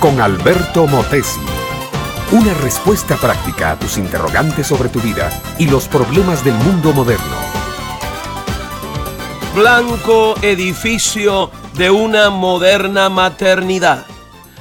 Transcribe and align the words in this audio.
con 0.00 0.22
Alberto 0.22 0.86
Motesi. 0.86 1.40
Una 2.32 2.54
respuesta 2.54 3.14
práctica 3.16 3.72
a 3.72 3.78
tus 3.78 3.98
interrogantes 3.98 4.66
sobre 4.66 4.88
tu 4.88 5.00
vida 5.00 5.28
y 5.58 5.68
los 5.68 5.86
problemas 5.86 6.42
del 6.46 6.54
mundo 6.54 6.94
moderno. 6.94 7.36
Blanco 9.54 10.34
edificio 10.40 11.50
de 11.74 11.90
una 11.90 12.30
moderna 12.30 13.10
maternidad. 13.10 14.06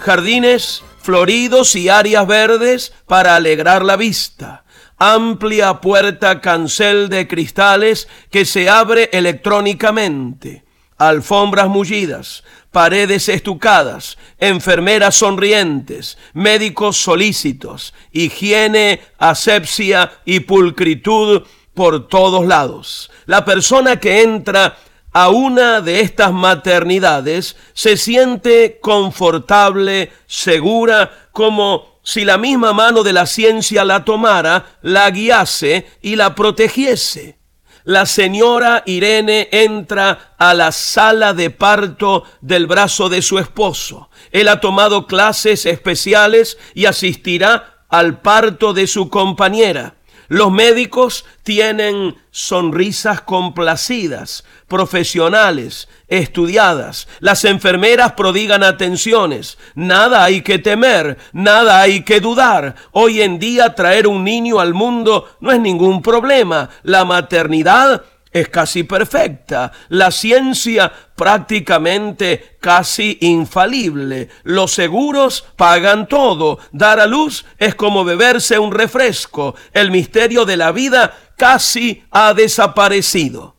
Jardines 0.00 0.82
floridos 1.02 1.76
y 1.76 1.88
áreas 1.88 2.26
verdes 2.26 2.92
para 3.06 3.36
alegrar 3.36 3.84
la 3.84 3.94
vista 3.94 4.64
amplia 4.98 5.80
puerta 5.80 6.40
cancel 6.40 7.08
de 7.08 7.28
cristales 7.28 8.08
que 8.32 8.44
se 8.44 8.68
abre 8.68 9.08
electrónicamente, 9.12 10.64
alfombras 10.98 11.68
mullidas, 11.68 12.44
paredes 12.72 13.28
estucadas, 13.28 14.18
enfermeras 14.38 15.16
sonrientes, 15.16 16.18
médicos 16.34 16.96
solícitos, 16.98 17.94
higiene, 18.12 19.00
asepsia 19.18 20.12
y 20.24 20.40
pulcritud 20.40 21.42
por 21.74 22.08
todos 22.08 22.44
lados. 22.46 23.10
La 23.26 23.44
persona 23.44 24.00
que 24.00 24.22
entra 24.22 24.76
a 25.12 25.30
una 25.30 25.80
de 25.80 26.00
estas 26.00 26.32
maternidades 26.32 27.56
se 27.72 27.96
siente 27.96 28.78
confortable, 28.80 30.12
segura, 30.26 31.28
como 31.32 32.00
si 32.02 32.24
la 32.24 32.38
misma 32.38 32.72
mano 32.72 33.02
de 33.02 33.12
la 33.12 33.26
ciencia 33.26 33.84
la 33.84 34.04
tomara, 34.04 34.78
la 34.82 35.10
guiase 35.10 35.86
y 36.02 36.16
la 36.16 36.34
protegiese. 36.34 37.37
La 37.84 38.06
señora 38.06 38.82
Irene 38.86 39.48
entra 39.52 40.34
a 40.38 40.54
la 40.54 40.72
sala 40.72 41.34
de 41.34 41.50
parto 41.50 42.24
del 42.40 42.66
brazo 42.66 43.08
de 43.08 43.22
su 43.22 43.38
esposo. 43.38 44.10
Él 44.30 44.48
ha 44.48 44.60
tomado 44.60 45.06
clases 45.06 45.66
especiales 45.66 46.58
y 46.74 46.86
asistirá 46.86 47.84
al 47.88 48.20
parto 48.20 48.72
de 48.72 48.86
su 48.86 49.08
compañera. 49.08 49.97
Los 50.28 50.52
médicos 50.52 51.24
tienen 51.42 52.14
sonrisas 52.30 53.22
complacidas, 53.22 54.44
profesionales, 54.66 55.88
estudiadas. 56.06 57.08
Las 57.20 57.46
enfermeras 57.46 58.12
prodigan 58.12 58.62
atenciones. 58.62 59.56
Nada 59.74 60.22
hay 60.24 60.42
que 60.42 60.58
temer, 60.58 61.16
nada 61.32 61.80
hay 61.80 62.02
que 62.02 62.20
dudar. 62.20 62.74
Hoy 62.92 63.22
en 63.22 63.38
día 63.38 63.74
traer 63.74 64.06
un 64.06 64.22
niño 64.22 64.60
al 64.60 64.74
mundo 64.74 65.28
no 65.40 65.50
es 65.50 65.60
ningún 65.60 66.02
problema. 66.02 66.68
La 66.82 67.06
maternidad 67.06 68.02
es 68.32 68.48
casi 68.48 68.82
perfecta, 68.82 69.72
la 69.88 70.10
ciencia 70.10 70.92
prácticamente 71.14 72.56
casi 72.60 73.18
infalible, 73.22 74.28
los 74.44 74.72
seguros 74.72 75.44
pagan 75.56 76.08
todo, 76.08 76.58
dar 76.72 77.00
a 77.00 77.06
luz 77.06 77.44
es 77.58 77.74
como 77.74 78.04
beberse 78.04 78.58
un 78.58 78.72
refresco, 78.72 79.54
el 79.72 79.90
misterio 79.90 80.44
de 80.44 80.56
la 80.56 80.72
vida 80.72 81.16
casi 81.36 82.04
ha 82.10 82.34
desaparecido. 82.34 83.56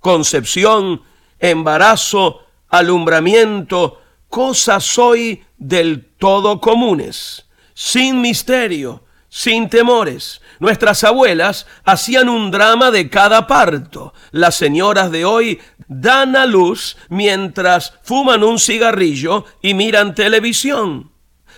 Concepción, 0.00 1.02
embarazo, 1.38 2.40
alumbramiento, 2.68 4.00
cosas 4.28 4.98
hoy 4.98 5.44
del 5.56 6.04
todo 6.18 6.60
comunes, 6.60 7.46
sin 7.72 8.20
misterio, 8.20 9.03
sin 9.34 9.68
temores. 9.68 10.40
Nuestras 10.60 11.02
abuelas 11.02 11.66
hacían 11.84 12.28
un 12.28 12.52
drama 12.52 12.92
de 12.92 13.10
cada 13.10 13.48
parto. 13.48 14.14
Las 14.30 14.54
señoras 14.54 15.10
de 15.10 15.24
hoy 15.24 15.60
dan 15.88 16.36
a 16.36 16.46
luz 16.46 16.96
mientras 17.08 17.94
fuman 18.04 18.44
un 18.44 18.60
cigarrillo 18.60 19.44
y 19.60 19.74
miran 19.74 20.14
televisión. 20.14 21.10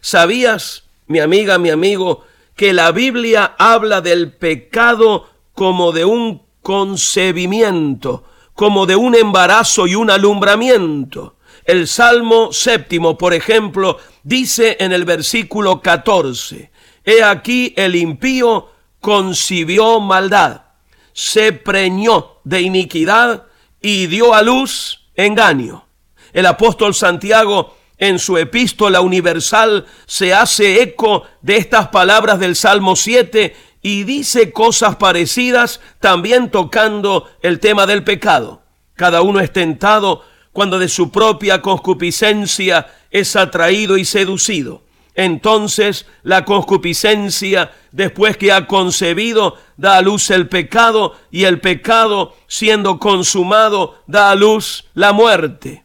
¿Sabías, 0.00 0.84
mi 1.08 1.18
amiga, 1.18 1.58
mi 1.58 1.70
amigo, 1.70 2.24
que 2.54 2.72
la 2.72 2.92
Biblia 2.92 3.56
habla 3.58 4.00
del 4.00 4.32
pecado 4.32 5.28
como 5.52 5.90
de 5.90 6.04
un 6.04 6.42
concebimiento, 6.62 8.22
como 8.54 8.86
de 8.86 8.94
un 8.94 9.16
embarazo 9.16 9.88
y 9.88 9.96
un 9.96 10.12
alumbramiento? 10.12 11.38
El 11.64 11.88
Salmo 11.88 12.52
séptimo, 12.52 13.18
por 13.18 13.34
ejemplo, 13.34 13.98
dice 14.22 14.76
en 14.78 14.92
el 14.92 15.04
versículo 15.04 15.82
14, 15.82 16.70
He 17.04 17.22
aquí 17.22 17.74
el 17.76 17.96
impío 17.96 18.70
concibió 19.00 20.00
maldad, 20.00 20.62
se 21.12 21.52
preñó 21.52 22.38
de 22.44 22.62
iniquidad 22.62 23.44
y 23.80 24.06
dio 24.06 24.34
a 24.34 24.42
luz 24.42 25.04
engaño. 25.14 25.86
El 26.32 26.46
apóstol 26.46 26.94
Santiago 26.94 27.76
en 27.98 28.18
su 28.18 28.38
epístola 28.38 29.00
universal 29.00 29.86
se 30.06 30.34
hace 30.34 30.82
eco 30.82 31.24
de 31.42 31.56
estas 31.56 31.88
palabras 31.88 32.40
del 32.40 32.56
Salmo 32.56 32.96
7 32.96 33.54
y 33.82 34.04
dice 34.04 34.50
cosas 34.50 34.96
parecidas 34.96 35.80
también 36.00 36.50
tocando 36.50 37.30
el 37.42 37.60
tema 37.60 37.86
del 37.86 38.02
pecado. 38.02 38.62
Cada 38.94 39.20
uno 39.20 39.40
es 39.40 39.52
tentado 39.52 40.24
cuando 40.52 40.78
de 40.78 40.88
su 40.88 41.10
propia 41.10 41.60
concupiscencia 41.60 42.86
es 43.10 43.36
atraído 43.36 43.98
y 43.98 44.04
seducido. 44.04 44.83
Entonces 45.14 46.06
la 46.22 46.44
concupiscencia, 46.44 47.72
después 47.92 48.36
que 48.36 48.52
ha 48.52 48.66
concebido, 48.66 49.56
da 49.76 49.96
a 49.98 50.02
luz 50.02 50.30
el 50.30 50.48
pecado 50.48 51.16
y 51.30 51.44
el 51.44 51.60
pecado, 51.60 52.34
siendo 52.48 52.98
consumado, 52.98 54.02
da 54.06 54.30
a 54.30 54.34
luz 54.34 54.86
la 54.94 55.12
muerte. 55.12 55.84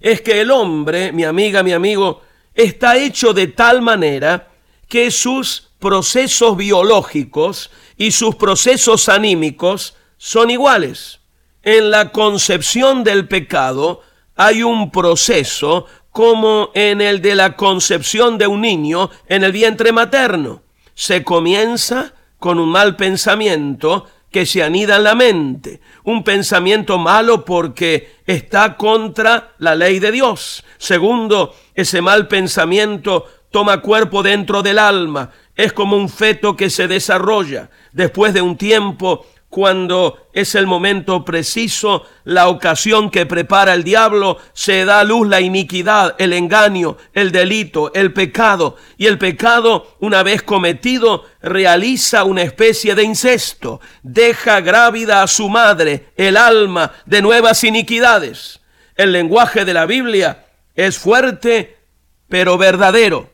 Es 0.00 0.22
que 0.22 0.40
el 0.40 0.50
hombre, 0.50 1.12
mi 1.12 1.24
amiga, 1.24 1.62
mi 1.62 1.72
amigo, 1.72 2.22
está 2.54 2.96
hecho 2.96 3.32
de 3.32 3.46
tal 3.46 3.80
manera 3.82 4.48
que 4.88 5.10
sus 5.10 5.70
procesos 5.78 6.56
biológicos 6.56 7.70
y 7.96 8.10
sus 8.10 8.34
procesos 8.34 9.08
anímicos 9.08 9.94
son 10.16 10.50
iguales. 10.50 11.20
En 11.62 11.90
la 11.90 12.10
concepción 12.10 13.04
del 13.04 13.28
pecado 13.28 14.02
hay 14.34 14.62
un 14.62 14.90
proceso 14.90 15.86
como 16.12 16.70
en 16.74 17.00
el 17.00 17.22
de 17.22 17.34
la 17.34 17.56
concepción 17.56 18.38
de 18.38 18.46
un 18.46 18.60
niño 18.62 19.10
en 19.28 19.44
el 19.44 19.52
vientre 19.52 19.92
materno. 19.92 20.62
Se 20.94 21.24
comienza 21.24 22.12
con 22.38 22.58
un 22.58 22.70
mal 22.70 22.96
pensamiento 22.96 24.06
que 24.30 24.46
se 24.46 24.62
anida 24.62 24.96
en 24.96 25.04
la 25.04 25.14
mente, 25.14 25.80
un 26.04 26.22
pensamiento 26.22 26.98
malo 26.98 27.44
porque 27.44 28.16
está 28.26 28.76
contra 28.76 29.54
la 29.58 29.74
ley 29.74 29.98
de 29.98 30.12
Dios. 30.12 30.64
Segundo, 30.78 31.54
ese 31.74 32.00
mal 32.00 32.28
pensamiento 32.28 33.26
toma 33.50 33.80
cuerpo 33.80 34.22
dentro 34.22 34.62
del 34.62 34.78
alma, 34.78 35.30
es 35.56 35.72
como 35.72 35.96
un 35.96 36.08
feto 36.08 36.56
que 36.56 36.70
se 36.70 36.88
desarrolla. 36.88 37.70
Después 37.92 38.32
de 38.32 38.40
un 38.40 38.56
tiempo 38.56 39.26
cuando 39.50 40.28
es 40.32 40.54
el 40.54 40.68
momento 40.68 41.24
preciso, 41.24 42.06
la 42.22 42.48
ocasión 42.48 43.10
que 43.10 43.26
prepara 43.26 43.74
el 43.74 43.82
diablo, 43.82 44.38
se 44.52 44.84
da 44.84 45.00
a 45.00 45.04
luz 45.04 45.26
la 45.26 45.40
iniquidad, 45.40 46.14
el 46.18 46.32
engaño, 46.32 46.96
el 47.14 47.32
delito, 47.32 47.92
el 47.92 48.12
pecado. 48.12 48.76
Y 48.96 49.06
el 49.06 49.18
pecado, 49.18 49.96
una 49.98 50.22
vez 50.22 50.42
cometido, 50.42 51.24
realiza 51.42 52.22
una 52.22 52.42
especie 52.42 52.94
de 52.94 53.02
incesto, 53.02 53.80
deja 54.04 54.60
grávida 54.60 55.20
a 55.22 55.26
su 55.26 55.48
madre, 55.48 56.12
el 56.16 56.36
alma, 56.36 56.92
de 57.04 57.20
nuevas 57.20 57.64
iniquidades. 57.64 58.60
El 58.94 59.10
lenguaje 59.10 59.64
de 59.64 59.74
la 59.74 59.84
Biblia 59.84 60.46
es 60.76 60.96
fuerte, 60.96 61.76
pero 62.28 62.56
verdadero. 62.56 63.28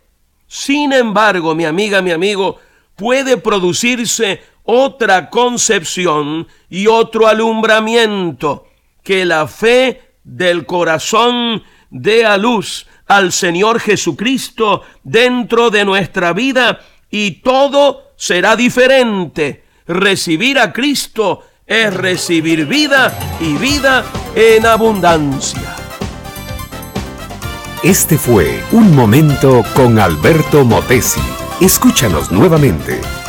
Sin 0.46 0.94
embargo, 0.94 1.54
mi 1.54 1.66
amiga, 1.66 2.00
mi 2.00 2.12
amigo, 2.12 2.58
puede 2.94 3.36
producirse 3.36 4.40
otra 4.66 5.30
concepción 5.30 6.46
y 6.68 6.86
otro 6.86 7.26
alumbramiento, 7.26 8.66
que 9.02 9.24
la 9.24 9.46
fe 9.46 10.02
del 10.24 10.66
corazón 10.66 11.62
dé 11.90 12.26
a 12.26 12.36
luz 12.36 12.86
al 13.06 13.32
Señor 13.32 13.80
Jesucristo 13.80 14.82
dentro 15.04 15.70
de 15.70 15.84
nuestra 15.84 16.32
vida 16.32 16.80
y 17.10 17.42
todo 17.42 18.12
será 18.16 18.56
diferente. 18.56 19.64
Recibir 19.86 20.58
a 20.58 20.72
Cristo 20.72 21.44
es 21.64 21.94
recibir 21.94 22.66
vida 22.66 23.16
y 23.40 23.54
vida 23.54 24.04
en 24.34 24.66
abundancia. 24.66 25.76
Este 27.84 28.18
fue 28.18 28.64
Un 28.72 28.96
Momento 28.96 29.62
con 29.74 30.00
Alberto 30.00 30.64
Motesi. 30.64 31.20
Escúchanos 31.60 32.32
nuevamente 32.32 33.00